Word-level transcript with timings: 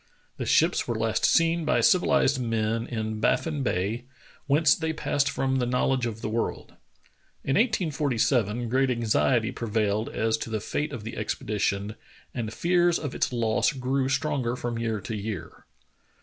The 0.37 0.47
ships 0.47 0.81
w^ere 0.81 0.97
last 0.99 1.25
seen 1.25 1.63
by 1.63 1.77
civiUzed 1.77 2.39
men 2.39 2.87
in 2.87 3.19
Baffin 3.19 3.61
Bay, 3.61 4.05
whence 4.47 4.73
they 4.73 4.93
passed 4.93 5.29
from 5.29 5.57
the 5.57 5.67
knowl 5.67 5.93
edge 5.93 6.07
of 6.07 6.21
the 6.23 6.27
world. 6.29 6.69
In 7.43 7.53
1847 7.53 8.67
great 8.67 8.89
anxiety 8.89 9.51
prevailed 9.51 10.09
as 10.09 10.37
to 10.37 10.49
the 10.49 10.59
fate 10.59 10.91
of 10.91 11.03
the 11.03 11.15
expedition, 11.17 11.93
and 12.33 12.51
fears 12.51 12.97
of 12.97 13.13
its 13.13 13.31
loss 13.31 13.73
grew 13.73 14.09
stronger 14.09 14.55
from 14.55 14.79
year 14.79 14.99
to 15.01 15.15
year. 15.15 15.67